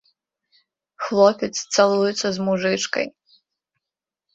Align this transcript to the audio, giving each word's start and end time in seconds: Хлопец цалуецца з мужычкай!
Хлопец 1.03 1.51
цалуецца 1.75 2.19
з 2.31 2.37
мужычкай! 2.51 3.05